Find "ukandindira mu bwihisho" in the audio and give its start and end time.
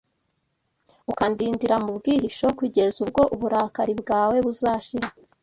1.11-2.47